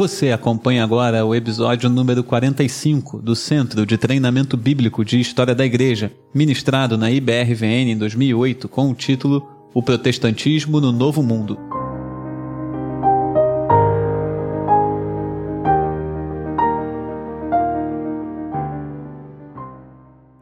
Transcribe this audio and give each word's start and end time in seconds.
Você 0.00 0.32
acompanha 0.32 0.82
agora 0.82 1.26
o 1.26 1.34
episódio 1.34 1.90
número 1.90 2.24
45 2.24 3.20
do 3.20 3.36
Centro 3.36 3.84
de 3.84 3.98
Treinamento 3.98 4.56
Bíblico 4.56 5.04
de 5.04 5.20
História 5.20 5.54
da 5.54 5.62
Igreja, 5.62 6.10
ministrado 6.32 6.96
na 6.96 7.10
IBRVN 7.10 7.90
em 7.90 7.98
2008 7.98 8.66
com 8.66 8.90
o 8.90 8.94
título 8.94 9.46
O 9.74 9.82
Protestantismo 9.82 10.80
no 10.80 10.90
Novo 10.90 11.22
Mundo. 11.22 11.58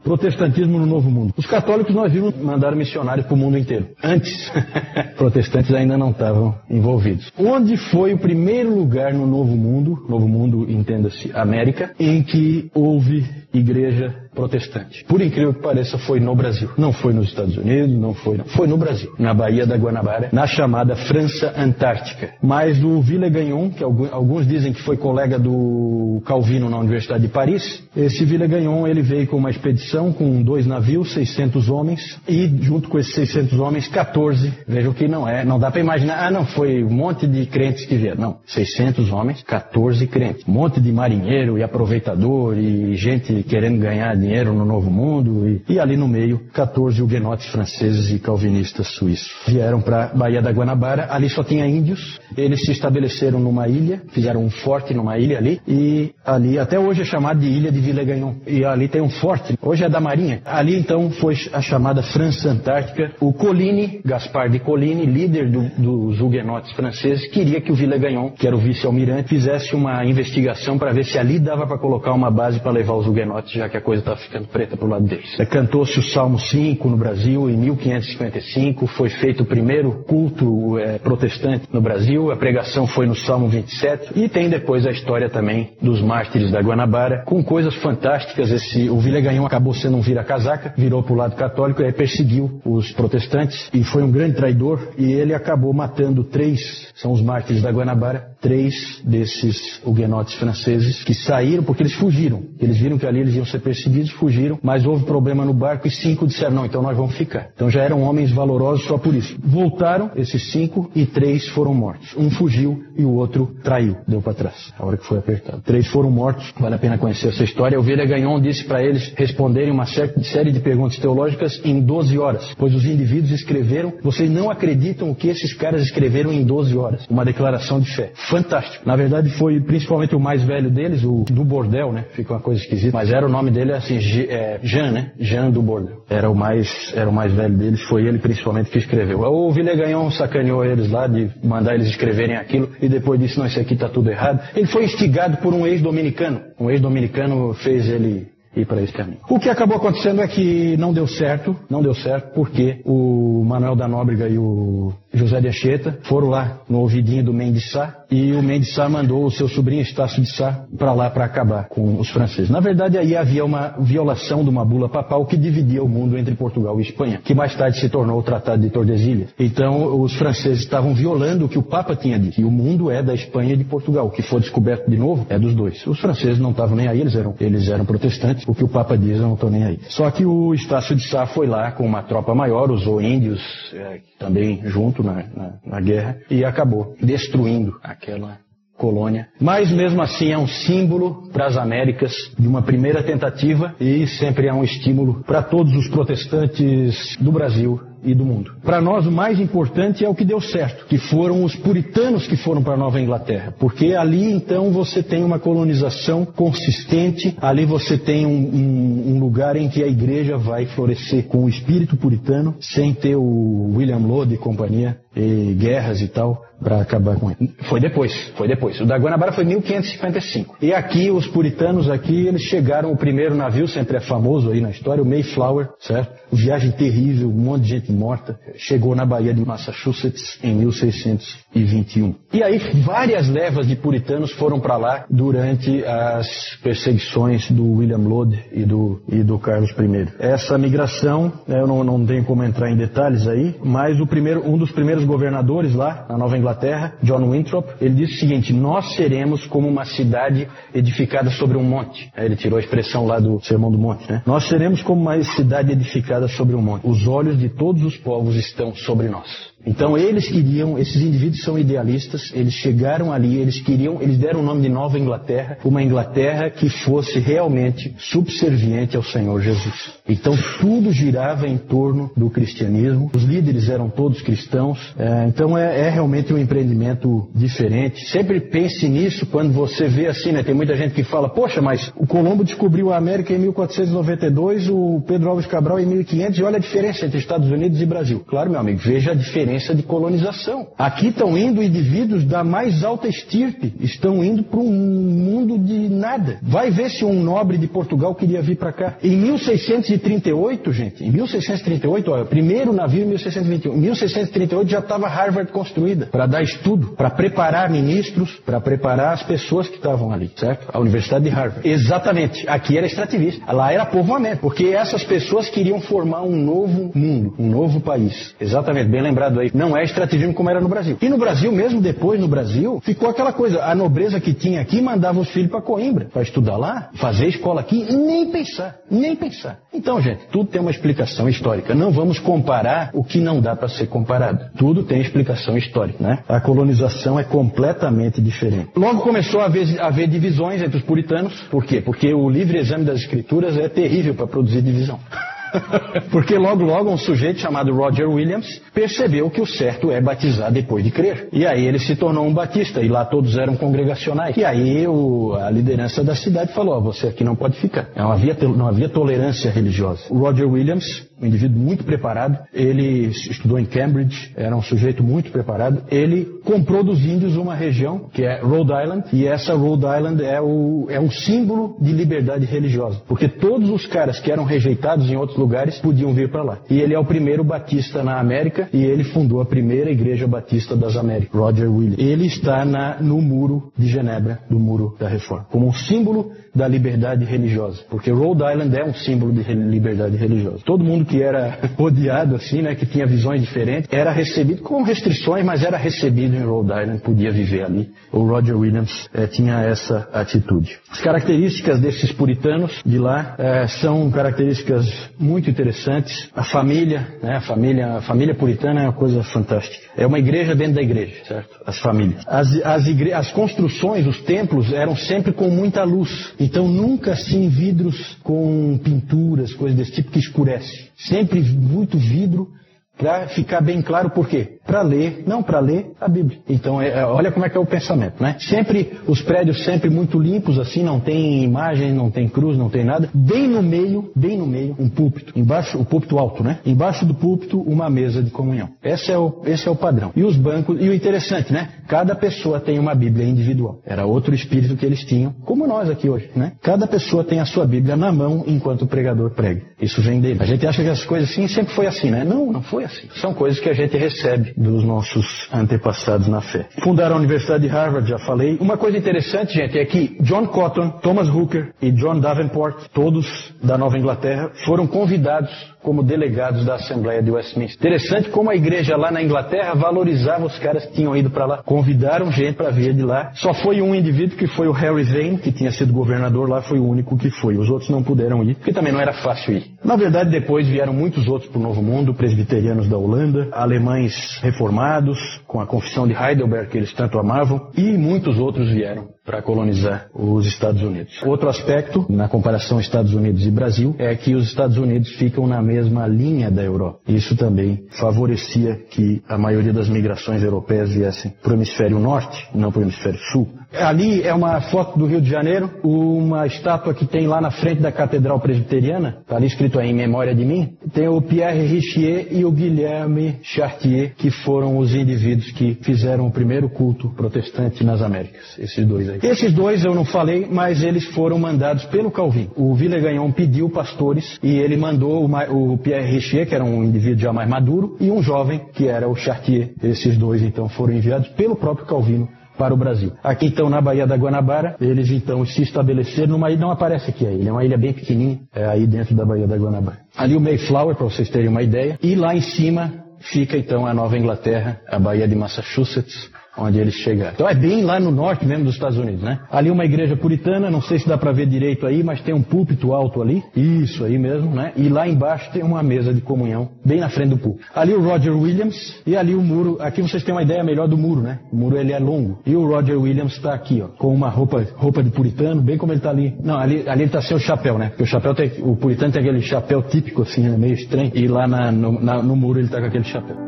Protestantismo 0.08 0.78
no 0.78 0.86
Novo 0.86 1.10
Mundo. 1.10 1.34
Os 1.36 1.44
católicos 1.44 1.94
nós 1.94 2.10
vimos 2.10 2.34
mandar 2.34 2.74
missionários 2.74 3.26
para 3.26 3.34
o 3.34 3.36
mundo 3.36 3.58
inteiro. 3.58 3.88
Antes, 4.02 4.50
protestantes 5.18 5.70
ainda 5.74 5.98
não 5.98 6.12
estavam 6.12 6.54
envolvidos. 6.70 7.30
Onde 7.38 7.76
foi 7.76 8.14
o 8.14 8.18
primeiro 8.18 8.74
lugar 8.74 9.12
no 9.12 9.26
Novo 9.26 9.54
Mundo, 9.54 10.06
Novo 10.08 10.26
Mundo 10.26 10.64
entenda-se 10.66 11.30
América, 11.34 11.94
em 12.00 12.22
que 12.22 12.70
houve 12.74 13.22
igreja 13.52 14.27
protestante. 14.38 15.04
Por 15.08 15.20
incrível 15.20 15.52
que 15.52 15.60
pareça, 15.60 15.98
foi 15.98 16.20
no 16.20 16.32
Brasil. 16.36 16.70
Não 16.78 16.92
foi 16.92 17.12
nos 17.12 17.26
Estados 17.26 17.56
Unidos, 17.56 17.98
não 17.98 18.14
foi, 18.14 18.36
não. 18.36 18.44
Foi 18.44 18.68
no 18.68 18.76
Brasil, 18.76 19.12
na 19.18 19.34
Baía 19.34 19.66
da 19.66 19.76
Guanabara, 19.76 20.28
na 20.32 20.46
chamada 20.46 20.94
França 20.94 21.52
Antártica. 21.56 22.34
Mas 22.40 22.82
o 22.84 23.00
Villegagnon, 23.00 23.70
que 23.70 23.82
alguns 23.82 24.46
dizem 24.46 24.72
que 24.72 24.80
foi 24.80 24.96
colega 24.96 25.40
do 25.40 26.22
Calvino 26.24 26.70
na 26.70 26.78
Universidade 26.78 27.22
de 27.22 27.28
Paris, 27.28 27.82
esse 27.96 28.24
Villegagnon, 28.24 28.86
ele 28.86 29.02
veio 29.02 29.26
com 29.26 29.36
uma 29.36 29.50
expedição 29.50 30.12
com 30.12 30.40
dois 30.40 30.64
navios, 30.64 31.12
600 31.14 31.68
homens, 31.68 32.16
e 32.28 32.46
junto 32.62 32.88
com 32.88 32.96
esses 32.96 33.12
600 33.14 33.58
homens, 33.58 33.88
14, 33.88 34.52
vejam 34.68 34.92
que 34.92 35.08
não 35.08 35.28
é, 35.28 35.44
não 35.44 35.58
dá 35.58 35.68
para 35.68 35.80
imaginar, 35.80 36.24
ah 36.24 36.30
não, 36.30 36.46
foi 36.46 36.84
um 36.84 36.90
monte 36.90 37.26
de 37.26 37.44
crentes 37.46 37.84
que 37.86 37.96
vieram. 37.96 38.20
Não, 38.20 38.36
600 38.46 39.10
homens, 39.10 39.42
14 39.42 40.06
crentes. 40.06 40.46
Um 40.46 40.52
monte 40.52 40.80
de 40.80 40.92
marinheiro 40.92 41.58
e 41.58 41.62
aproveitador 41.64 42.56
e 42.56 42.94
gente 42.94 43.42
querendo 43.42 43.80
ganhar 43.80 44.14
dinheiro 44.14 44.27
no 44.28 44.64
Novo 44.64 44.90
Mundo 44.90 45.48
e, 45.48 45.62
e 45.68 45.80
ali 45.80 45.96
no 45.96 46.06
meio 46.06 46.40
14 46.52 47.02
huguenotes 47.02 47.46
franceses 47.46 48.10
e 48.10 48.18
calvinistas 48.18 48.88
suíços. 48.88 49.32
Vieram 49.46 49.80
para 49.80 50.08
Baía 50.14 50.42
da 50.42 50.50
Guanabara, 50.50 51.08
ali 51.10 51.28
só 51.28 51.42
tinha 51.42 51.66
índios, 51.66 52.20
eles 52.36 52.60
se 52.60 52.72
estabeleceram 52.72 53.40
numa 53.40 53.66
ilha, 53.66 54.02
fizeram 54.12 54.44
um 54.44 54.50
forte 54.50 54.92
numa 54.92 55.18
ilha 55.18 55.38
ali 55.38 55.60
e 55.66 56.12
ali 56.24 56.58
até 56.58 56.78
hoje 56.78 57.02
é 57.02 57.04
chamado 57.04 57.40
de 57.40 57.46
Ilha 57.46 57.72
de 57.72 57.80
Villegagnon 57.80 58.34
e 58.46 58.64
ali 58.64 58.86
tem 58.88 59.00
um 59.00 59.08
forte, 59.08 59.56
hoje 59.62 59.84
é 59.84 59.88
da 59.88 60.00
Marinha. 60.00 60.42
Ali 60.44 60.78
então 60.78 61.10
foi 61.10 61.34
a 61.52 61.60
chamada 61.60 62.02
França 62.02 62.50
Antártica. 62.50 63.12
O 63.20 63.32
Coligny, 63.32 64.00
Gaspar 64.04 64.50
de 64.50 64.58
Coligny, 64.58 65.06
líder 65.06 65.50
do, 65.50 65.68
dos 65.78 66.20
huguenotes 66.20 66.72
franceses, 66.72 67.26
queria 67.28 67.60
que 67.60 67.72
o 67.72 67.74
Villegagnon, 67.74 68.30
que 68.30 68.46
era 68.46 68.54
o 68.54 68.60
vice-almirante, 68.60 69.28
fizesse 69.28 69.74
uma 69.74 70.04
investigação 70.04 70.78
para 70.78 70.92
ver 70.92 71.04
se 71.04 71.18
ali 71.18 71.38
dava 71.38 71.66
para 71.66 71.78
colocar 71.78 72.12
uma 72.12 72.30
base 72.30 72.60
para 72.60 72.70
levar 72.70 72.94
os 72.94 73.06
huguenotes, 73.06 73.52
já 73.52 73.68
que 73.68 73.76
a 73.76 73.80
coisa 73.80 74.02
estava 74.02 74.17
ficando 74.22 74.48
preta 74.48 74.76
pro 74.76 74.88
lado 74.88 75.04
deles. 75.04 75.38
É, 75.38 75.44
cantou-se 75.44 75.98
o 75.98 76.02
Salmo 76.02 76.38
5 76.38 76.88
no 76.88 76.96
Brasil 76.96 77.48
em 77.50 77.56
1555, 77.56 78.86
foi 78.86 79.08
feito 79.08 79.42
o 79.42 79.46
primeiro 79.46 80.04
culto 80.04 80.78
é, 80.78 80.98
protestante 80.98 81.66
no 81.72 81.80
Brasil, 81.80 82.30
a 82.30 82.36
pregação 82.36 82.86
foi 82.86 83.06
no 83.06 83.14
Salmo 83.14 83.48
27 83.48 84.12
e 84.18 84.28
tem 84.28 84.48
depois 84.48 84.86
a 84.86 84.90
história 84.90 85.28
também 85.28 85.72
dos 85.80 86.00
mártires 86.00 86.50
da 86.50 86.60
Guanabara, 86.60 87.22
com 87.24 87.42
coisas 87.42 87.74
fantásticas. 87.76 88.50
Esse, 88.50 88.88
o 88.88 88.98
Villegagnon 88.98 89.46
acabou 89.46 89.74
sendo 89.74 89.96
um 89.96 90.00
vira-casaca, 90.00 90.74
virou 90.76 91.02
pro 91.02 91.14
lado 91.14 91.36
católico 91.36 91.82
e 91.82 91.86
aí 91.86 91.92
perseguiu 91.92 92.60
os 92.64 92.92
protestantes 92.92 93.68
e 93.72 93.84
foi 93.84 94.02
um 94.02 94.10
grande 94.10 94.36
traidor 94.36 94.92
e 94.96 95.12
ele 95.12 95.34
acabou 95.34 95.72
matando 95.72 96.24
três, 96.24 96.88
são 96.94 97.12
os 97.12 97.22
mártires 97.22 97.62
da 97.62 97.70
Guanabara, 97.70 98.32
três 98.40 99.00
desses 99.04 99.80
huguenotes 99.84 100.34
franceses 100.34 101.02
que 101.02 101.14
saíram 101.14 101.62
porque 101.62 101.82
eles 101.82 101.94
fugiram. 101.94 102.42
Eles 102.60 102.78
viram 102.78 102.98
que 102.98 103.06
ali 103.06 103.20
eles 103.20 103.34
iam 103.34 103.44
ser 103.44 103.60
perseguidos, 103.60 104.10
fugiram, 104.12 104.58
mas 104.62 104.86
houve 104.86 105.04
problema 105.04 105.44
no 105.44 105.52
barco 105.52 105.86
e 105.86 105.90
cinco 105.90 106.26
disseram, 106.26 106.54
não, 106.54 106.66
então 106.66 106.82
nós 106.82 106.96
vamos 106.96 107.16
ficar. 107.16 107.50
Então 107.54 107.70
já 107.70 107.82
eram 107.82 108.02
homens 108.02 108.30
valorosos 108.30 108.86
só 108.86 108.98
por 108.98 109.14
isso. 109.14 109.36
Voltaram 109.42 110.10
esses 110.16 110.50
cinco 110.52 110.90
e 110.94 111.06
três 111.06 111.48
foram 111.48 111.74
mortos. 111.74 112.14
Um 112.16 112.30
fugiu 112.30 112.82
e 112.96 113.04
o 113.04 113.12
outro 113.14 113.54
traiu, 113.62 113.96
deu 114.06 114.20
para 114.20 114.34
trás, 114.34 114.72
a 114.78 114.84
hora 114.84 114.96
que 114.96 115.06
foi 115.06 115.18
apertado. 115.18 115.62
Três 115.62 115.86
foram 115.88 116.10
mortos, 116.10 116.52
vale 116.58 116.74
a 116.74 116.78
pena 116.78 116.98
conhecer 116.98 117.28
essa 117.28 117.44
história. 117.44 117.78
O 117.78 117.82
Vilha 117.82 118.06
Gagnon 118.06 118.40
disse 118.40 118.64
para 118.64 118.82
eles 118.82 119.12
responderem 119.16 119.70
uma 119.70 119.86
série 119.86 120.52
de 120.52 120.60
perguntas 120.60 120.98
teológicas 120.98 121.60
em 121.64 121.80
12 121.80 122.18
horas, 122.18 122.54
pois 122.56 122.74
os 122.74 122.84
indivíduos 122.84 123.32
escreveram, 123.32 123.94
vocês 124.02 124.30
não 124.30 124.50
acreditam 124.50 125.10
o 125.10 125.14
que 125.14 125.28
esses 125.28 125.52
caras 125.54 125.82
escreveram 125.82 126.32
em 126.32 126.44
12 126.44 126.76
horas. 126.76 127.06
Uma 127.08 127.24
declaração 127.24 127.80
de 127.80 127.94
fé. 127.94 128.12
Fantástico. 128.28 128.86
Na 128.86 128.96
verdade 128.96 129.30
foi 129.30 129.60
principalmente 129.60 130.14
o 130.14 130.20
mais 130.20 130.42
velho 130.42 130.70
deles, 130.70 131.02
o 131.04 131.24
do 131.24 131.44
bordel, 131.44 131.92
né? 131.92 132.04
Fica 132.12 132.34
uma 132.34 132.40
coisa 132.40 132.60
esquisita, 132.60 132.96
mas 132.96 133.10
era 133.10 133.26
o 133.26 133.28
nome 133.28 133.50
dele 133.50 133.72
assim, 133.72 133.98
é, 134.28 134.60
Jean, 134.62 134.90
né? 134.90 135.12
Jean 135.18 135.50
do 135.50 135.62
bordel. 135.62 136.02
Era 136.08 136.30
o 136.30 136.34
mais, 136.34 136.92
era 136.94 137.08
o 137.08 137.12
mais 137.12 137.32
velho 137.32 137.56
deles, 137.56 137.80
foi 137.82 138.06
ele 138.06 138.18
principalmente 138.18 138.70
que 138.70 138.78
escreveu. 138.78 139.20
O 139.20 139.50
Villegagnon 139.52 140.10
sacaneou 140.10 140.64
eles 140.64 140.90
lá 140.90 141.06
de 141.06 141.30
mandar 141.42 141.74
eles 141.74 141.88
escreverem 141.88 142.36
aquilo 142.36 142.70
e 142.80 142.88
depois 142.88 143.18
disse, 143.18 143.38
não, 143.38 143.46
isso 143.46 143.58
aqui 143.60 143.74
está 143.74 143.88
tudo 143.88 144.10
errado. 144.10 144.40
Ele 144.54 144.66
foi 144.66 144.84
instigado 144.84 145.38
por 145.38 145.54
um 145.54 145.66
ex-dominicano. 145.66 146.40
Um 146.60 146.70
ex-dominicano 146.70 147.54
fez 147.54 147.88
ele 147.88 148.28
ir 148.56 148.66
para 148.66 148.82
esse 148.82 148.92
caminho. 148.92 149.18
O 149.28 149.38
que 149.38 149.48
acabou 149.48 149.76
acontecendo 149.76 150.20
é 150.20 150.26
que 150.26 150.76
não 150.76 150.92
deu 150.92 151.06
certo, 151.06 151.56
não 151.68 151.82
deu 151.82 151.94
certo 151.94 152.34
porque 152.34 152.80
o 152.84 153.44
Manuel 153.44 153.76
da 153.76 153.86
Nóbrega 153.86 154.28
e 154.28 154.38
o 154.38 154.92
José 155.12 155.40
de 155.40 155.48
Anchieta 155.48 155.98
foram 156.02 156.28
lá 156.28 156.60
no 156.68 156.80
ouvidinho 156.80 157.24
do 157.24 157.32
Mendes 157.32 157.70
Sá 157.70 157.97
e 158.10 158.32
o 158.32 158.42
Mendes 158.42 158.74
Sá 158.74 158.88
mandou 158.88 159.24
o 159.24 159.30
seu 159.30 159.48
sobrinho 159.48 159.82
Estácio 159.82 160.22
de 160.22 160.30
Sá 160.30 160.64
para 160.76 160.92
lá 160.92 161.10
para 161.10 161.24
acabar 161.24 161.68
com 161.68 161.98
os 161.98 162.08
franceses. 162.10 162.50
Na 162.50 162.60
verdade, 162.60 162.96
aí 162.96 163.16
havia 163.16 163.44
uma 163.44 163.74
violação 163.78 164.42
de 164.42 164.50
uma 164.50 164.64
bula 164.64 164.88
papal 164.88 165.26
que 165.26 165.36
dividia 165.36 165.82
o 165.82 165.88
mundo 165.88 166.16
entre 166.16 166.34
Portugal 166.34 166.78
e 166.78 166.82
Espanha, 166.82 167.20
que 167.22 167.34
mais 167.34 167.54
tarde 167.54 167.78
se 167.78 167.88
tornou 167.88 168.18
o 168.18 168.22
Tratado 168.22 168.62
de 168.62 168.70
Tordesilhas. 168.70 169.30
Então, 169.38 170.00
os 170.00 170.14
franceses 170.16 170.60
estavam 170.60 170.94
violando 170.94 171.44
o 171.44 171.48
que 171.48 171.58
o 171.58 171.62
Papa 171.62 171.94
tinha 171.94 172.18
dito. 172.18 172.40
E 172.40 172.44
o 172.44 172.50
mundo 172.50 172.90
é 172.90 173.02
da 173.02 173.14
Espanha 173.14 173.54
e 173.54 173.56
de 173.56 173.64
Portugal. 173.64 174.06
O 174.06 174.10
que 174.10 174.22
for 174.22 174.40
descoberto 174.40 174.90
de 174.90 174.96
novo 174.96 175.26
é 175.28 175.38
dos 175.38 175.54
dois. 175.54 175.86
Os 175.86 176.00
franceses 176.00 176.38
não 176.38 176.50
estavam 176.50 176.76
nem 176.76 176.88
aí, 176.88 177.00
eles 177.00 177.14
eram, 177.14 177.34
eles 177.40 177.68
eram 177.68 177.84
protestantes. 177.84 178.44
O 178.46 178.54
que 178.54 178.64
o 178.64 178.68
Papa 178.68 178.96
diz, 178.96 179.16
eu 179.16 179.22
não 179.22 179.34
estou 179.34 179.50
nem 179.50 179.64
aí. 179.64 179.78
Só 179.88 180.10
que 180.10 180.24
o 180.24 180.54
Estácio 180.54 180.96
de 180.96 181.08
Sá 181.08 181.26
foi 181.26 181.46
lá 181.46 181.72
com 181.72 181.84
uma 181.84 182.02
tropa 182.02 182.34
maior, 182.34 182.70
usou 182.70 183.00
índios 183.00 183.40
é, 183.74 184.00
também 184.18 184.60
junto 184.64 185.02
na, 185.02 185.24
na, 185.34 185.52
na 185.64 185.80
guerra 185.80 186.16
e 186.30 186.44
acabou 186.44 186.94
destruindo 187.00 187.78
aquela 188.00 188.38
colônia. 188.76 189.28
Mas 189.40 189.72
mesmo 189.72 190.00
assim 190.00 190.30
é 190.30 190.38
um 190.38 190.46
símbolo 190.46 191.28
para 191.32 191.46
as 191.46 191.56
Américas 191.56 192.12
de 192.38 192.46
uma 192.46 192.62
primeira 192.62 193.02
tentativa 193.02 193.74
e 193.80 194.06
sempre 194.06 194.46
é 194.46 194.54
um 194.54 194.62
estímulo 194.62 195.24
para 195.24 195.42
todos 195.42 195.74
os 195.74 195.88
protestantes 195.88 197.16
do 197.20 197.32
Brasil 197.32 197.80
e 198.04 198.14
do 198.14 198.24
mundo. 198.24 198.52
Para 198.62 198.80
nós, 198.80 199.06
o 199.06 199.10
mais 199.10 199.40
importante 199.40 200.04
é 200.04 200.08
o 200.08 200.14
que 200.14 200.24
deu 200.24 200.40
certo, 200.40 200.86
que 200.86 200.98
foram 200.98 201.42
os 201.42 201.56
puritanos 201.56 202.28
que 202.28 202.36
foram 202.36 202.62
para 202.62 202.74
a 202.74 202.76
Nova 202.76 203.00
Inglaterra, 203.00 203.52
porque 203.58 203.94
ali 203.94 204.30
então 204.30 204.70
você 204.70 205.02
tem 205.02 205.24
uma 205.24 205.40
colonização 205.40 206.24
consistente, 206.24 207.36
ali 207.40 207.64
você 207.64 207.98
tem 207.98 208.24
um, 208.24 208.30
um, 208.30 209.16
um 209.16 209.18
lugar 209.18 209.56
em 209.56 209.68
que 209.68 209.82
a 209.82 209.88
igreja 209.88 210.36
vai 210.36 210.66
florescer 210.66 211.26
com 211.26 211.44
o 211.44 211.48
espírito 211.48 211.96
puritano, 211.96 212.54
sem 212.60 212.94
ter 212.94 213.16
o 213.16 213.74
William 213.74 213.98
Lode 213.98 214.34
e 214.34 214.38
companhia, 214.38 214.98
e 215.18 215.54
guerras 215.54 216.00
e 216.00 216.08
tal, 216.08 216.44
para 216.62 216.80
acabar 216.80 217.16
com 217.16 217.30
ele. 217.30 217.52
Foi 217.68 217.80
depois, 217.80 218.12
foi 218.36 218.48
depois. 218.48 218.80
O 218.80 218.86
da 218.86 218.96
Guanabara 218.96 219.32
foi 219.32 219.44
1555. 219.44 220.56
E 220.60 220.72
aqui, 220.72 221.10
os 221.10 221.26
puritanos 221.26 221.88
aqui, 221.88 222.26
eles 222.26 222.42
chegaram, 222.42 222.92
o 222.92 222.96
primeiro 222.96 223.34
navio, 223.34 223.68
sempre 223.68 223.96
é 223.96 224.00
famoso 224.00 224.50
aí 224.50 224.60
na 224.60 224.70
história, 224.70 225.02
o 225.02 225.06
Mayflower, 225.06 225.68
certo? 225.80 226.18
Viagem 226.32 226.72
terrível, 226.72 227.28
um 227.28 227.32
monte 227.32 227.62
de 227.62 227.68
gente 227.70 227.92
morta. 227.92 228.38
Chegou 228.56 228.94
na 228.94 229.06
Baía 229.06 229.32
de 229.32 229.44
Massachusetts 229.44 230.38
em 230.42 230.54
1621. 230.56 232.14
E 232.32 232.42
aí, 232.42 232.58
várias 232.84 233.28
levas 233.28 233.66
de 233.66 233.76
puritanos 233.76 234.32
foram 234.32 234.60
para 234.60 234.76
lá 234.76 235.04
durante 235.08 235.84
as 235.84 236.58
perseguições 236.62 237.50
do 237.50 237.78
William 237.78 237.98
Lode 237.98 238.44
e 238.52 238.64
do, 238.64 239.00
e 239.08 239.22
do 239.22 239.38
Carlos 239.38 239.70
I. 239.70 240.08
Essa 240.18 240.58
migração, 240.58 241.32
né, 241.46 241.60
eu 241.60 241.66
não, 241.66 241.82
não 241.84 242.04
tenho 242.04 242.24
como 242.24 242.44
entrar 242.44 242.70
em 242.70 242.76
detalhes 242.76 243.26
aí, 243.26 243.54
mas 243.64 244.00
o 244.00 244.06
primeiro, 244.06 244.46
um 244.46 244.58
dos 244.58 244.70
primeiros 244.70 245.04
governadores 245.08 245.74
lá, 245.74 246.06
na 246.08 246.16
Nova 246.16 246.38
Inglaterra, 246.38 246.94
John 247.02 247.28
Winthrop, 247.30 247.66
ele 247.80 247.94
disse 247.94 248.14
o 248.14 248.20
seguinte: 248.20 248.52
Nós 248.52 248.94
seremos 248.94 249.46
como 249.46 249.66
uma 249.66 249.84
cidade 249.84 250.46
edificada 250.72 251.30
sobre 251.30 251.56
um 251.56 251.64
monte. 251.64 252.12
Ele 252.16 252.36
tirou 252.36 252.58
a 252.58 252.60
expressão 252.60 253.06
lá 253.06 253.18
do 253.18 253.40
Sermão 253.40 253.72
do 253.72 253.78
Monte, 253.78 254.10
né? 254.10 254.22
Nós 254.24 254.48
seremos 254.48 254.82
como 254.82 255.00
uma 255.00 255.20
cidade 255.24 255.72
edificada 255.72 256.28
sobre 256.28 256.54
um 256.54 256.62
monte. 256.62 256.86
Os 256.86 257.08
olhos 257.08 257.38
de 257.38 257.48
todos 257.48 257.82
os 257.82 257.96
povos 257.96 258.36
estão 258.36 258.74
sobre 258.74 259.08
nós. 259.08 259.57
Então 259.66 259.98
eles 259.98 260.28
queriam, 260.28 260.78
esses 260.78 261.00
indivíduos 261.02 261.42
são 261.42 261.58
idealistas, 261.58 262.30
eles 262.32 262.54
chegaram 262.54 263.12
ali, 263.12 263.36
eles 263.36 263.60
queriam, 263.60 264.00
eles 264.00 264.16
deram 264.16 264.40
o 264.40 264.42
nome 264.42 264.62
de 264.62 264.68
Nova 264.68 264.98
Inglaterra, 264.98 265.58
uma 265.64 265.82
Inglaterra 265.82 266.48
que 266.48 266.68
fosse 266.68 267.18
realmente 267.18 267.94
subserviente 267.98 268.96
ao 268.96 269.02
Senhor 269.02 269.40
Jesus. 269.40 269.92
Então 270.08 270.34
tudo 270.60 270.92
girava 270.92 271.46
em 271.46 271.58
torno 271.58 272.10
do 272.16 272.30
cristianismo, 272.30 273.10
os 273.14 273.24
líderes 273.24 273.68
eram 273.68 273.90
todos 273.90 274.22
cristãos, 274.22 274.78
é, 274.96 275.26
então 275.26 275.58
é, 275.58 275.86
é, 275.86 275.90
realmente 275.90 276.32
um 276.32 276.38
empreendimento 276.38 277.28
diferente. 277.34 278.08
Sempre 278.10 278.40
pense 278.40 278.88
nisso 278.88 279.26
quando 279.26 279.52
você 279.52 279.88
vê 279.88 280.06
assim, 280.06 280.32
né? 280.32 280.42
Tem 280.42 280.54
muita 280.54 280.76
gente 280.76 280.94
que 280.94 281.02
fala, 281.02 281.28
poxa, 281.28 281.60
mas 281.60 281.92
o 281.96 282.06
Colombo 282.06 282.44
descobriu 282.44 282.92
a 282.92 282.96
América 282.96 283.34
em 283.34 283.38
1492, 283.38 284.68
o 284.68 285.02
Pedro 285.06 285.30
Alves 285.30 285.46
Cabral 285.46 285.80
em 285.80 285.86
1500 285.86 286.38
e 286.38 286.42
olha 286.42 286.56
a 286.56 286.60
diferença 286.60 287.04
entre 287.04 287.18
Estados 287.18 287.50
Unidos 287.50 287.80
e 287.82 287.86
Brasil. 287.86 288.24
Claro, 288.26 288.50
meu 288.50 288.60
amigo, 288.60 288.78
veja 288.78 289.10
a 289.10 289.14
diferença 289.14 289.47
de 289.48 289.82
colonização. 289.82 290.68
Aqui 290.78 291.08
estão 291.08 291.36
indo 291.36 291.62
indivíduos 291.62 292.24
da 292.24 292.44
mais 292.44 292.84
alta 292.84 293.08
estirpe, 293.08 293.74
estão 293.80 294.22
indo 294.22 294.42
para 294.42 294.60
um 294.60 294.70
mundo 294.70 295.58
de 295.58 295.88
nada. 295.88 296.38
Vai 296.42 296.70
ver 296.70 296.90
se 296.90 297.04
um 297.04 297.22
nobre 297.22 297.56
de 297.56 297.66
Portugal 297.66 298.14
queria 298.14 298.42
vir 298.42 298.56
para 298.56 298.72
cá. 298.72 298.96
Em 299.02 299.16
1638, 299.16 300.72
gente, 300.72 301.04
em 301.04 301.10
1638, 301.10 302.10
olha, 302.10 302.24
primeiro 302.24 302.72
navio 302.72 303.04
em 303.04 303.08
1621, 303.08 303.74
em 303.74 303.80
1638 303.80 304.70
já 304.70 304.78
estava 304.80 305.08
Harvard 305.08 305.50
construída 305.50 306.06
para 306.06 306.26
dar 306.26 306.42
estudo, 306.42 306.88
para 306.88 307.10
preparar 307.10 307.70
ministros, 307.70 308.30
para 308.44 308.60
preparar 308.60 309.14
as 309.14 309.22
pessoas 309.22 309.68
que 309.68 309.76
estavam 309.76 310.12
ali, 310.12 310.30
certo? 310.36 310.68
A 310.72 310.78
Universidade 310.78 311.24
de 311.24 311.30
Harvard. 311.30 311.68
Exatamente. 311.68 312.46
Aqui 312.48 312.76
era 312.76 312.86
extrativista, 312.86 313.50
lá 313.52 313.72
era 313.72 313.86
povoamento, 313.86 314.40
porque 314.40 314.66
essas 314.66 315.04
pessoas 315.04 315.48
queriam 315.48 315.80
formar 315.80 316.22
um 316.22 316.36
novo 316.36 316.90
mundo, 316.94 317.34
um 317.38 317.48
novo 317.48 317.80
país. 317.80 318.34
Exatamente, 318.40 318.88
bem 318.88 319.02
lembrado 319.02 319.37
aí. 319.38 319.50
Não 319.54 319.76
é 319.76 319.84
extrativismo 319.84 320.34
como 320.34 320.50
era 320.50 320.60
no 320.60 320.68
Brasil. 320.68 320.96
E 321.00 321.08
no 321.08 321.18
Brasil, 321.18 321.50
mesmo 321.52 321.80
depois 321.80 322.20
no 322.20 322.28
Brasil, 322.28 322.80
ficou 322.84 323.08
aquela 323.08 323.32
coisa, 323.32 323.62
a 323.62 323.74
nobreza 323.74 324.20
que 324.20 324.34
tinha 324.34 324.60
aqui 324.60 324.80
mandava 324.80 325.20
os 325.20 325.30
filhos 325.30 325.50
para 325.50 325.62
Coimbra, 325.62 326.06
para 326.06 326.22
estudar 326.22 326.56
lá, 326.56 326.90
fazer 326.94 327.26
escola 327.26 327.60
aqui, 327.60 327.84
nem 327.94 328.30
pensar, 328.30 328.76
nem 328.90 329.14
pensar. 329.16 329.58
Então, 329.72 330.00
gente, 330.00 330.26
tudo 330.32 330.50
tem 330.50 330.60
uma 330.60 330.70
explicação 330.70 331.28
histórica. 331.28 331.74
Não 331.74 331.90
vamos 331.90 332.18
comparar 332.18 332.90
o 332.94 333.04
que 333.04 333.20
não 333.20 333.40
dá 333.40 333.54
para 333.54 333.68
ser 333.68 333.86
comparado. 333.86 334.50
Tudo 334.56 334.82
tem 334.82 335.00
explicação 335.00 335.56
histórica, 335.56 336.02
né? 336.02 336.18
A 336.28 336.40
colonização 336.40 337.18
é 337.18 337.24
completamente 337.24 338.20
diferente. 338.20 338.70
Logo 338.76 339.00
começou 339.00 339.40
a 339.40 339.44
haver, 339.44 339.80
a 339.80 339.86
haver 339.86 340.08
divisões 340.08 340.62
entre 340.62 340.78
os 340.78 340.82
puritanos. 340.82 341.34
Por 341.50 341.64
quê? 341.64 341.80
Porque 341.80 342.12
o 342.12 342.28
livre 342.28 342.58
exame 342.58 342.84
das 342.84 343.00
escrituras 343.00 343.56
é 343.56 343.68
terrível 343.68 344.14
para 344.14 344.26
produzir 344.26 344.62
divisão. 344.62 344.98
Porque 346.10 346.36
logo, 346.36 346.64
logo, 346.64 346.90
um 346.90 346.98
sujeito 346.98 347.40
chamado 347.40 347.74
Roger 347.74 348.08
Williams 348.08 348.60
percebeu 348.72 349.30
que 349.30 349.40
o 349.40 349.46
certo 349.46 349.90
é 349.90 350.00
batizar 350.00 350.52
depois 350.52 350.84
de 350.84 350.90
crer. 350.90 351.28
E 351.32 351.46
aí 351.46 351.66
ele 351.66 351.78
se 351.78 351.96
tornou 351.96 352.26
um 352.26 352.32
batista, 352.32 352.80
e 352.80 352.88
lá 352.88 353.04
todos 353.04 353.36
eram 353.36 353.56
congregacionais. 353.56 354.36
E 354.36 354.44
aí 354.44 354.86
o, 354.86 355.34
a 355.34 355.50
liderança 355.50 356.04
da 356.04 356.14
cidade 356.14 356.52
falou: 356.52 356.76
oh, 356.76 356.80
você 356.80 357.08
aqui 357.08 357.24
não 357.24 357.36
pode 357.36 357.58
ficar. 357.58 357.88
Não 357.96 358.12
havia, 358.12 358.34
não 358.34 358.68
havia 358.68 358.88
tolerância 358.88 359.50
religiosa. 359.50 360.02
O 360.10 360.18
Roger 360.18 360.48
Williams 360.48 361.07
um 361.20 361.26
indivíduo 361.26 361.58
muito 361.58 361.84
preparado. 361.84 362.38
Ele 362.52 363.06
estudou 363.08 363.58
em 363.58 363.64
Cambridge, 363.64 364.32
era 364.36 364.56
um 364.56 364.62
sujeito 364.62 365.02
muito 365.02 365.30
preparado. 365.30 365.82
Ele 365.90 366.24
comprou 366.44 366.82
dos 366.82 367.04
índios 367.04 367.36
uma 367.36 367.54
região 367.54 368.08
que 368.12 368.24
é 368.24 368.40
Rhode 368.40 368.72
Island, 368.72 369.04
e 369.12 369.26
essa 369.26 369.54
Rhode 369.54 369.84
Island 369.84 370.24
é 370.24 370.40
o, 370.40 370.86
é 370.88 371.00
um 371.00 371.10
símbolo 371.10 371.76
de 371.80 371.92
liberdade 371.92 372.46
religiosa, 372.46 373.00
porque 373.06 373.28
todos 373.28 373.70
os 373.70 373.86
caras 373.86 374.20
que 374.20 374.30
eram 374.30 374.44
rejeitados 374.44 375.10
em 375.10 375.16
outros 375.16 375.38
lugares 375.38 375.78
podiam 375.78 376.12
vir 376.12 376.30
para 376.30 376.42
lá. 376.42 376.58
E 376.70 376.80
ele 376.80 376.94
é 376.94 376.98
o 376.98 377.04
primeiro 377.04 377.44
batista 377.44 378.02
na 378.02 378.18
América 378.18 378.68
e 378.72 378.84
ele 378.84 379.04
fundou 379.04 379.40
a 379.40 379.46
primeira 379.46 379.90
igreja 379.90 380.26
batista 380.26 380.76
das 380.76 380.96
Américas, 380.96 381.38
Roger 381.38 381.70
Williams. 381.70 381.98
Ele 381.98 382.26
está 382.26 382.64
na, 382.64 383.00
no 383.00 383.20
muro 383.20 383.72
de 383.76 383.88
Genebra, 383.88 384.40
do 384.48 384.58
muro 384.58 384.96
da 384.98 385.08
Reforma, 385.08 385.46
como 385.50 385.66
um 385.66 385.72
símbolo 385.72 386.32
da 386.58 386.68
liberdade 386.68 387.24
religiosa, 387.24 387.80
porque 387.88 388.10
Rhode 388.10 388.42
Island 388.42 388.76
é 388.76 388.84
um 388.84 388.92
símbolo 388.92 389.32
de 389.32 389.42
liberdade 389.54 390.16
religiosa. 390.16 390.58
Todo 390.64 390.84
mundo 390.84 391.04
que 391.04 391.22
era 391.22 391.58
odiado 391.78 392.34
assim, 392.34 392.60
né, 392.60 392.74
que 392.74 392.84
tinha 392.84 393.06
visões 393.06 393.40
diferentes, 393.40 393.88
era 393.90 394.10
recebido 394.10 394.62
com 394.62 394.82
restrições, 394.82 395.44
mas 395.44 395.62
era 395.62 395.76
recebido 395.76 396.34
em 396.34 396.40
Rhode 396.40 396.72
Island, 396.72 397.00
podia 397.00 397.30
viver 397.30 397.64
ali. 397.64 397.90
O 398.12 398.24
Roger 398.24 398.58
Williams 398.58 399.08
eh, 399.14 399.26
tinha 399.28 399.60
essa 399.60 400.08
atitude. 400.12 400.78
As 400.90 401.00
características 401.00 401.80
desses 401.80 402.10
puritanos 402.12 402.82
de 402.84 402.98
lá 402.98 403.36
eh, 403.38 403.66
são 403.80 404.10
características 404.10 404.86
muito 405.18 405.48
interessantes. 405.48 406.28
A 406.34 406.42
família, 406.42 407.06
né, 407.22 407.36
a 407.36 407.40
família, 407.40 407.98
a 407.98 408.02
família 408.02 408.34
puritana 408.34 408.80
é 408.80 408.84
uma 408.84 408.92
coisa 408.92 409.22
fantástica. 409.22 409.86
É 409.96 410.06
uma 410.06 410.18
igreja 410.18 410.54
dentro 410.54 410.74
da 410.74 410.82
igreja, 410.82 411.14
certo? 411.26 411.48
As 411.64 411.78
famílias. 411.78 412.22
As, 412.26 412.52
as, 412.62 412.86
igre... 412.86 413.12
as 413.12 413.30
construções, 413.30 414.06
os 414.06 414.20
templos 414.22 414.72
eram 414.72 414.96
sempre 414.96 415.32
com 415.32 415.48
muita 415.48 415.84
luz. 415.84 416.32
Então 416.48 416.66
nunca 416.66 417.12
assim 417.12 417.50
vidros 417.50 418.16
com 418.22 418.78
pinturas, 418.82 419.52
coisas 419.52 419.76
desse 419.76 419.92
tipo 419.92 420.10
que 420.10 420.18
escurece. 420.18 420.88
Sempre 420.96 421.42
muito 421.42 421.98
vidro 421.98 422.48
para 422.96 423.28
ficar 423.28 423.60
bem 423.60 423.82
claro 423.82 424.08
por 424.08 424.26
quê? 424.26 424.57
Para 424.68 424.82
ler, 424.82 425.24
não 425.26 425.42
para 425.42 425.60
ler 425.60 425.92
a 425.98 426.06
Bíblia. 426.06 426.38
Então, 426.46 426.80
é, 426.80 426.90
é, 426.90 427.06
olha 427.06 427.32
como 427.32 427.46
é 427.46 427.48
que 427.48 427.56
é 427.56 427.60
o 427.60 427.64
pensamento, 427.64 428.22
né? 428.22 428.36
Sempre, 428.38 428.98
os 429.06 429.22
prédios 429.22 429.64
sempre 429.64 429.88
muito 429.88 430.20
limpos, 430.20 430.58
assim, 430.58 430.82
não 430.82 431.00
tem 431.00 431.42
imagem, 431.42 431.90
não 431.90 432.10
tem 432.10 432.28
cruz, 432.28 432.58
não 432.58 432.68
tem 432.68 432.84
nada. 432.84 433.08
Bem 433.14 433.48
no 433.48 433.62
meio, 433.62 434.12
bem 434.14 434.36
no 434.36 434.46
meio, 434.46 434.76
um 434.78 434.90
púlpito. 434.90 435.32
Embaixo, 435.34 435.78
o 435.78 435.86
púlpito 435.86 436.18
alto, 436.18 436.44
né? 436.44 436.58
Embaixo 436.66 437.06
do 437.06 437.14
púlpito, 437.14 437.58
uma 437.62 437.88
mesa 437.88 438.22
de 438.22 438.30
comunhão. 438.30 438.68
Esse 438.84 439.10
é 439.10 439.16
o, 439.16 439.40
esse 439.46 439.66
é 439.66 439.70
o 439.70 439.74
padrão. 439.74 440.12
E 440.14 440.22
os 440.22 440.36
bancos, 440.36 440.76
e 440.78 440.86
o 440.90 440.94
interessante, 440.94 441.50
né? 441.50 441.70
Cada 441.88 442.14
pessoa 442.14 442.60
tem 442.60 442.78
uma 442.78 442.94
Bíblia 442.94 443.26
individual. 443.26 443.80
Era 443.86 444.04
outro 444.04 444.34
espírito 444.34 444.76
que 444.76 444.84
eles 444.84 445.02
tinham, 445.02 445.32
como 445.46 445.66
nós 445.66 445.88
aqui 445.88 446.10
hoje, 446.10 446.30
né? 446.36 446.52
Cada 446.60 446.86
pessoa 446.86 447.24
tem 447.24 447.40
a 447.40 447.46
sua 447.46 447.66
Bíblia 447.66 447.96
na 447.96 448.12
mão 448.12 448.44
enquanto 448.46 448.82
o 448.82 448.86
pregador 448.86 449.30
prega. 449.30 449.62
Isso 449.80 450.02
vem 450.02 450.20
dele. 450.20 450.42
A 450.42 450.44
gente 450.44 450.66
acha 450.66 450.82
que 450.82 450.90
as 450.90 451.06
coisas 451.06 451.30
assim 451.30 451.48
sempre 451.48 451.72
foi 451.72 451.86
assim, 451.86 452.10
né? 452.10 452.22
Não, 452.22 452.52
não 452.52 452.60
foi 452.60 452.84
assim. 452.84 453.08
São 453.14 453.32
coisas 453.32 453.58
que 453.58 453.70
a 453.70 453.72
gente 453.72 453.96
recebe 453.96 454.57
dos 454.58 454.82
nossos 454.82 455.48
antepassados 455.52 456.26
na 456.26 456.40
fé. 456.40 456.66
Fundaram 456.82 457.14
a 457.14 457.18
Universidade 457.18 457.62
de 457.62 457.68
Harvard, 457.68 458.08
já 458.08 458.18
falei. 458.18 458.58
Uma 458.60 458.76
coisa 458.76 458.98
interessante, 458.98 459.54
gente, 459.54 459.78
é 459.78 459.84
que 459.84 460.16
John 460.20 460.46
Cotton, 460.46 460.90
Thomas 461.00 461.28
Hooker 461.28 461.72
e 461.80 461.92
John 461.92 462.18
Davenport, 462.18 462.88
todos 462.92 463.54
da 463.62 463.78
Nova 463.78 463.96
Inglaterra, 463.96 464.50
foram 464.64 464.86
convidados 464.86 465.50
como 465.88 466.02
delegados 466.02 466.66
da 466.66 466.74
Assembleia 466.74 467.22
de 467.22 467.30
Westminster. 467.30 467.78
Interessante 467.78 468.28
como 468.28 468.50
a 468.50 468.54
igreja 468.54 468.94
lá 468.94 469.10
na 469.10 469.22
Inglaterra 469.22 469.72
valorizava 469.72 470.44
os 470.44 470.58
caras 470.58 470.84
que 470.84 470.92
tinham 470.92 471.16
ido 471.16 471.30
para 471.30 471.46
lá. 471.46 471.62
Convidaram 471.62 472.30
gente 472.30 472.56
para 472.56 472.68
vir 472.68 472.92
de 472.92 473.00
lá. 473.00 473.32
Só 473.36 473.54
foi 473.54 473.80
um 473.80 473.94
indivíduo 473.94 474.36
que 474.36 474.46
foi 474.48 474.68
o 474.68 474.72
Harry 474.72 475.02
Vane, 475.04 475.38
que 475.38 475.50
tinha 475.50 475.70
sido 475.70 475.90
governador 475.90 476.46
lá, 476.46 476.60
foi 476.60 476.78
o 476.78 476.86
único 476.86 477.16
que 477.16 477.30
foi. 477.30 477.56
Os 477.56 477.70
outros 477.70 477.88
não 477.88 478.02
puderam 478.02 478.44
ir, 478.44 478.56
porque 478.56 478.70
também 478.70 478.92
não 478.92 479.00
era 479.00 479.14
fácil 479.14 479.56
ir. 479.56 479.64
Na 479.82 479.96
verdade, 479.96 480.28
depois 480.28 480.68
vieram 480.68 480.92
muitos 480.92 481.26
outros 481.26 481.50
para 481.50 481.58
o 481.58 481.62
Novo 481.62 481.80
Mundo, 481.80 482.12
presbiterianos 482.12 482.86
da 482.86 482.98
Holanda, 482.98 483.48
alemães 483.52 484.12
reformados, 484.42 485.18
com 485.46 485.58
a 485.58 485.66
confissão 485.66 486.06
de 486.06 486.12
Heidelberg 486.12 486.68
que 486.68 486.76
eles 486.76 486.92
tanto 486.92 487.18
amavam, 487.18 487.70
e 487.74 487.96
muitos 487.96 488.38
outros 488.38 488.68
vieram 488.68 489.08
para 489.28 489.42
colonizar 489.42 490.06
os 490.14 490.46
Estados 490.46 490.82
Unidos. 490.82 491.22
Outro 491.22 491.50
aspecto, 491.50 492.06
na 492.08 492.30
comparação 492.30 492.80
Estados 492.80 493.12
Unidos 493.12 493.46
e 493.46 493.50
Brasil, 493.50 493.94
é 493.98 494.14
que 494.14 494.34
os 494.34 494.48
Estados 494.48 494.78
Unidos 494.78 495.10
ficam 495.16 495.46
na 495.46 495.60
mesma 495.60 496.06
linha 496.06 496.50
da 496.50 496.62
Europa. 496.62 497.00
Isso 497.06 497.36
também 497.36 497.84
favorecia 498.00 498.76
que 498.88 499.22
a 499.28 499.36
maioria 499.36 499.74
das 499.74 499.86
migrações 499.86 500.42
europeias 500.42 500.88
viessem 500.94 501.30
para 501.42 501.52
o 501.52 501.56
hemisfério 501.56 501.98
norte, 501.98 502.48
não 502.54 502.72
para 502.72 502.80
o 502.80 502.82
hemisfério 502.84 503.18
sul. 503.30 503.46
Ali 503.72 504.22
é 504.22 504.32
uma 504.32 504.62
foto 504.62 504.98
do 504.98 505.04
Rio 505.04 505.20
de 505.20 505.28
Janeiro, 505.28 505.70
uma 505.84 506.46
estátua 506.46 506.94
que 506.94 507.04
tem 507.04 507.26
lá 507.26 507.38
na 507.38 507.50
frente 507.50 507.82
da 507.82 507.92
Catedral 507.92 508.40
Presbiteriana, 508.40 509.18
está 509.20 509.36
ali 509.36 509.46
escrito 509.46 509.78
aí 509.78 509.90
em 509.90 509.94
memória 509.94 510.34
de 510.34 510.42
mim. 510.42 510.74
Tem 510.94 511.06
o 511.06 511.20
Pierre 511.20 511.66
Richier 511.66 512.28
e 512.30 512.46
o 512.46 512.50
Guilherme 512.50 513.38
Chartier, 513.42 514.14
que 514.16 514.30
foram 514.30 514.78
os 514.78 514.94
indivíduos 514.94 515.50
que 515.52 515.74
fizeram 515.82 516.26
o 516.26 516.30
primeiro 516.30 516.70
culto 516.70 517.10
protestante 517.10 517.84
nas 517.84 518.00
Américas. 518.00 518.58
Esses 518.58 518.86
dois 518.86 519.06
aí. 519.10 519.17
Esses 519.22 519.52
dois 519.52 519.84
eu 519.84 519.94
não 519.94 520.04
falei, 520.04 520.46
mas 520.50 520.82
eles 520.82 521.04
foram 521.06 521.38
mandados 521.38 521.84
pelo 521.86 522.10
Calvin. 522.10 522.50
O 522.56 522.74
Villegagnon 522.74 523.30
pediu 523.32 523.68
pastores 523.68 524.38
e 524.42 524.58
ele 524.58 524.76
mandou 524.76 525.24
o, 525.24 525.78
Pierre 525.78 526.10
Richier, 526.10 526.46
que 526.46 526.54
era 526.54 526.64
um 526.64 526.84
indivíduo 526.84 527.18
já 527.18 527.32
mais 527.32 527.48
maduro, 527.48 527.96
e 528.00 528.10
um 528.10 528.22
jovem, 528.22 528.60
que 528.72 528.86
era 528.86 529.08
o 529.08 529.14
Chartier. 529.14 529.70
Esses 529.82 530.16
dois 530.16 530.42
então 530.42 530.68
foram 530.68 530.94
enviados 530.94 531.28
pelo 531.28 531.56
próprio 531.56 531.86
Calvino 531.86 532.28
para 532.58 532.74
o 532.74 532.76
Brasil. 532.76 533.12
Aqui 533.22 533.46
então 533.46 533.70
na 533.70 533.80
Baía 533.80 534.06
da 534.06 534.16
Guanabara, 534.16 534.76
eles 534.80 535.10
então 535.10 535.46
se 535.46 535.62
estabeleceram 535.62 536.32
numa 536.32 536.50
ilha, 536.50 536.60
não 536.60 536.70
aparece 536.72 537.10
aqui 537.10 537.24
a 537.24 537.30
ilha, 537.30 537.50
é 537.50 537.52
uma 537.52 537.64
ilha 537.64 537.78
bem 537.78 537.92
pequenininha, 537.92 538.40
é 538.52 538.66
aí 538.66 538.86
dentro 538.86 539.14
da 539.14 539.24
Baía 539.24 539.46
da 539.46 539.56
Guanabara. 539.56 539.98
Ali 540.16 540.36
o 540.36 540.40
Mayflower, 540.40 540.96
para 540.96 541.04
vocês 541.04 541.30
terem 541.30 541.48
uma 541.48 541.62
ideia, 541.62 541.96
e 542.02 542.16
lá 542.16 542.34
em 542.34 542.40
cima 542.40 542.92
fica 543.20 543.56
então 543.56 543.86
a 543.86 543.94
Nova 543.94 544.18
Inglaterra, 544.18 544.80
a 544.88 544.98
Baía 544.98 545.28
de 545.28 545.36
Massachusetts, 545.36 546.28
onde 546.58 546.78
eles 546.78 546.94
chegaram. 546.94 547.32
Então 547.34 547.48
é 547.48 547.54
bem 547.54 547.82
lá 547.82 548.00
no 548.00 548.10
norte 548.10 548.44
mesmo 548.44 548.64
dos 548.64 548.74
Estados 548.74 548.98
Unidos, 548.98 549.22
né? 549.22 549.40
Ali 549.50 549.70
uma 549.70 549.84
igreja 549.84 550.16
puritana, 550.16 550.70
não 550.70 550.82
sei 550.82 550.98
se 550.98 551.08
dá 551.08 551.16
para 551.16 551.32
ver 551.32 551.46
direito 551.46 551.86
aí, 551.86 552.02
mas 552.02 552.20
tem 552.20 552.34
um 552.34 552.42
púlpito 552.42 552.92
alto 552.92 553.22
ali. 553.22 553.42
Isso 553.56 554.04
aí 554.04 554.18
mesmo, 554.18 554.54
né? 554.54 554.72
E 554.76 554.88
lá 554.88 555.08
embaixo 555.08 555.50
tem 555.52 555.62
uma 555.62 555.82
mesa 555.82 556.12
de 556.12 556.20
comunhão, 556.20 556.68
bem 556.84 557.00
na 557.00 557.08
frente 557.08 557.30
do 557.30 557.38
púlpito. 557.38 557.66
Ali 557.74 557.94
o 557.94 558.02
Roger 558.02 558.36
Williams 558.36 559.00
e 559.06 559.16
ali 559.16 559.34
o 559.34 559.42
muro. 559.42 559.78
Aqui 559.80 560.02
vocês 560.02 560.22
têm 560.22 560.34
uma 560.34 560.42
ideia 560.42 560.62
melhor 560.64 560.88
do 560.88 560.96
muro, 560.96 561.20
né? 561.20 561.38
O 561.52 561.56
muro 561.56 561.76
ele 561.76 561.92
é 561.92 561.98
longo. 561.98 562.38
E 562.44 562.54
o 562.56 562.66
Roger 562.66 563.00
Williams 563.00 563.34
está 563.34 563.54
aqui, 563.54 563.82
ó, 563.82 563.88
com 563.88 564.14
uma 564.14 564.28
roupa, 564.28 564.66
roupa 564.76 565.02
de 565.02 565.10
puritano, 565.10 565.62
bem 565.62 565.78
como 565.78 565.92
ele 565.92 565.98
está 565.98 566.10
ali. 566.10 566.34
Não, 566.42 566.58
ali, 566.58 566.88
ali 566.88 567.02
ele 567.02 567.04
está 567.04 567.22
sem 567.22 567.36
o 567.36 567.40
chapéu, 567.40 567.78
né? 567.78 567.88
Porque 567.88 568.02
o 568.02 568.06
chapéu 568.06 568.34
tem, 568.34 568.50
o 568.60 568.76
puritano 568.76 569.12
tem 569.12 569.22
aquele 569.22 569.40
chapéu 569.42 569.82
típico 569.82 570.22
assim, 570.22 570.42
né? 570.42 570.56
meio 570.56 570.74
estranho. 570.74 571.12
E 571.14 571.26
lá 571.28 571.46
na, 571.46 571.70
no, 571.72 572.00
na, 572.00 572.22
no 572.22 572.36
muro 572.36 572.58
ele 572.58 572.66
está 572.66 572.80
com 572.80 572.86
aquele 572.86 573.04
chapéu. 573.04 573.47